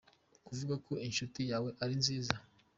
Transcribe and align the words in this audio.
Kuvuga 0.45 0.75
ko 0.85 0.93
inshuti 1.07 1.41
yawe 1.51 1.69
ari 1.83 1.95
nziza. 2.01 2.35